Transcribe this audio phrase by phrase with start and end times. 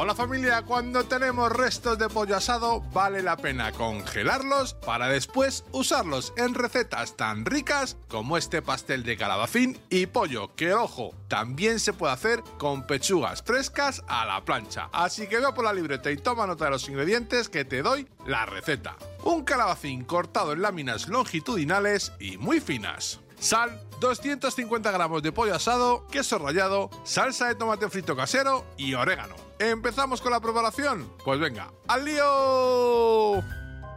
[0.00, 6.32] Hola familia, cuando tenemos restos de pollo asado vale la pena congelarlos para después usarlos
[6.36, 11.92] en recetas tan ricas como este pastel de calabacín y pollo, que ojo, también se
[11.92, 14.88] puede hacer con pechugas frescas a la plancha.
[14.92, 18.06] Así que ve por la libreta y toma nota de los ingredientes que te doy
[18.24, 18.94] la receta.
[19.24, 23.18] Un calabacín cortado en láminas longitudinales y muy finas.
[23.40, 29.36] Sal, 250 gramos de pollo asado, queso rallado, salsa de tomate frito casero y orégano.
[29.58, 31.12] ¿Empezamos con la preparación?
[31.24, 33.42] Pues venga, ¡al lío!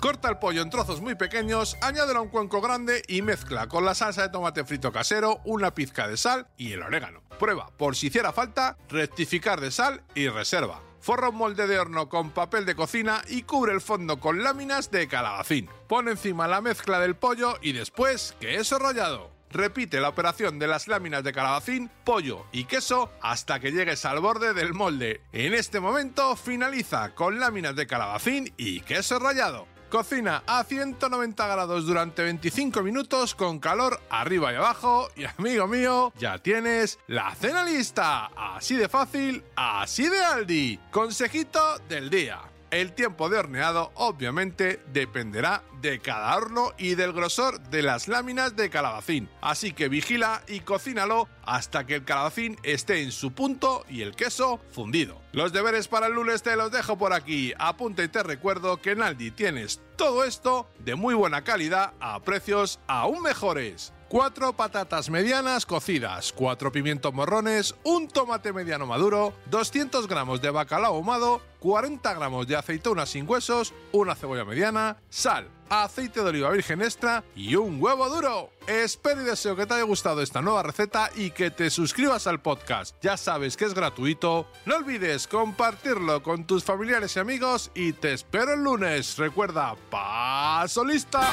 [0.00, 3.84] Corta el pollo en trozos muy pequeños, añádelo a un cuenco grande y mezcla con
[3.84, 7.22] la salsa de tomate frito casero, una pizca de sal y el orégano.
[7.38, 10.80] Prueba, por si hiciera falta, rectificar de sal y reserva.
[11.02, 14.92] Forra un molde de horno con papel de cocina y cubre el fondo con láminas
[14.92, 15.68] de calabacín.
[15.88, 19.32] Pon encima la mezcla del pollo y después queso rallado.
[19.50, 24.20] Repite la operación de las láminas de calabacín, pollo y queso hasta que llegues al
[24.20, 25.22] borde del molde.
[25.32, 29.71] En este momento finaliza con láminas de calabacín y queso rallado.
[29.92, 36.14] Cocina a 190 grados durante 25 minutos con calor arriba y abajo y amigo mío,
[36.18, 38.30] ya tienes la cena lista.
[38.34, 40.80] Así de fácil, así de Aldi.
[40.90, 42.51] Consejito del día.
[42.72, 48.56] El tiempo de horneado obviamente dependerá de cada horno y del grosor de las láminas
[48.56, 49.28] de calabacín.
[49.42, 54.16] Así que vigila y cocínalo hasta que el calabacín esté en su punto y el
[54.16, 55.20] queso fundido.
[55.32, 57.52] Los deberes para el lunes te los dejo por aquí.
[57.58, 62.18] Apunta y te recuerdo que en Aldi tienes todo esto de muy buena calidad a
[62.18, 63.92] precios aún mejores.
[64.08, 70.96] 4 patatas medianas cocidas, 4 pimientos morrones, un tomate mediano maduro, 200 gramos de bacalao
[70.96, 76.82] ahumado, 40 gramos de aceitunas sin huesos, una cebolla mediana, sal, aceite de oliva virgen
[76.82, 78.50] extra y un huevo duro.
[78.66, 82.40] Espero y deseo que te haya gustado esta nueva receta y que te suscribas al
[82.40, 82.94] podcast.
[83.00, 84.46] Ya sabes que es gratuito.
[84.66, 89.16] No olvides compartirlo con tus familiares y amigos y te espero el lunes.
[89.16, 91.32] Recuerda, paso lista.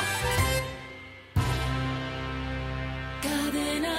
[3.21, 3.98] Cadena.